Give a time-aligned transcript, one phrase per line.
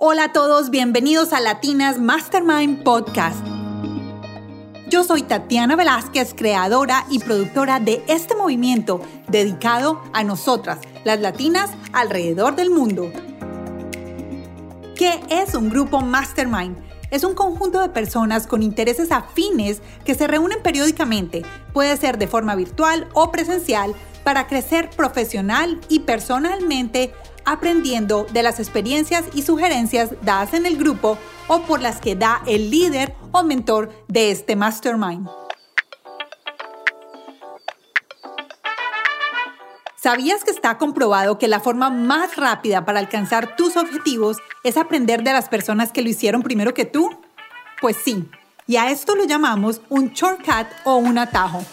[0.00, 3.44] Hola a todos, bienvenidos a Latinas Mastermind Podcast.
[4.88, 11.72] Yo soy Tatiana Velázquez, creadora y productora de este movimiento dedicado a nosotras, las latinas
[11.92, 13.10] alrededor del mundo.
[14.94, 16.76] ¿Qué es un grupo Mastermind?
[17.10, 21.42] Es un conjunto de personas con intereses afines que se reúnen periódicamente,
[21.72, 27.14] puede ser de forma virtual o presencial, para crecer profesional y personalmente
[27.50, 32.42] aprendiendo de las experiencias y sugerencias dadas en el grupo o por las que da
[32.46, 35.28] el líder o mentor de este mastermind.
[39.96, 45.24] ¿Sabías que está comprobado que la forma más rápida para alcanzar tus objetivos es aprender
[45.24, 47.10] de las personas que lo hicieron primero que tú?
[47.80, 48.28] Pues sí,
[48.66, 51.64] y a esto lo llamamos un shortcut o un atajo.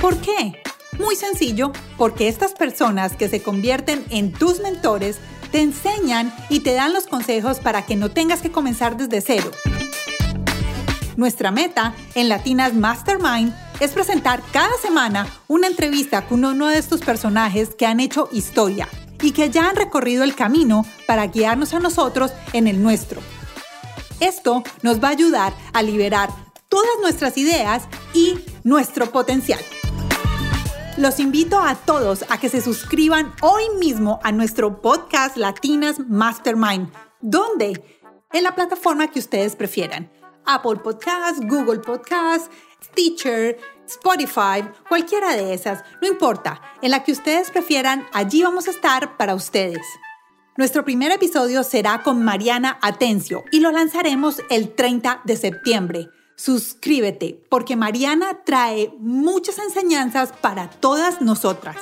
[0.00, 0.62] ¿Por qué?
[0.98, 5.18] Muy sencillo, porque estas personas que se convierten en tus mentores
[5.50, 9.50] te enseñan y te dan los consejos para que no tengas que comenzar desde cero.
[11.16, 17.00] Nuestra meta en Latinas Mastermind es presentar cada semana una entrevista con uno de estos
[17.00, 18.88] personajes que han hecho historia
[19.22, 23.20] y que ya han recorrido el camino para guiarnos a nosotros en el nuestro.
[24.20, 26.30] Esto nos va a ayudar a liberar
[26.68, 29.60] todas nuestras ideas y nuestro potencial.
[31.02, 36.92] Los invito a todos a que se suscriban hoy mismo a nuestro podcast Latinas Mastermind.
[37.20, 38.00] ¿Dónde?
[38.32, 40.12] En la plataforma que ustedes prefieran.
[40.46, 42.48] Apple Podcasts, Google Podcasts,
[42.84, 48.70] Stitcher, Spotify, cualquiera de esas, no importa, en la que ustedes prefieran, allí vamos a
[48.70, 49.84] estar para ustedes.
[50.56, 56.10] Nuestro primer episodio será con Mariana Atencio y lo lanzaremos el 30 de septiembre
[56.44, 61.76] suscríbete, porque Mariana trae muchas enseñanzas para todas nosotras.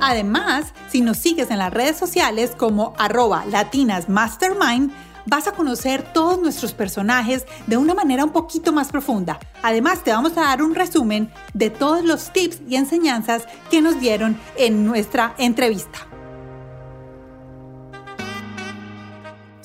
[0.00, 4.90] Además, si nos sigues en las redes sociales como arroba latinasmastermind,
[5.26, 9.38] vas a conocer todos nuestros personajes de una manera un poquito más profunda.
[9.62, 14.00] Además, te vamos a dar un resumen de todos los tips y enseñanzas que nos
[14.00, 16.13] dieron en nuestra entrevista.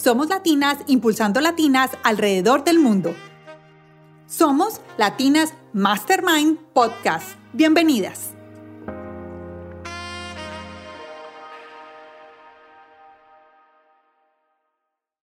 [0.09, 3.13] Somos latinas impulsando latinas alrededor del mundo.
[4.25, 7.35] Somos Latinas Mastermind Podcast.
[7.53, 8.38] Bienvenidas.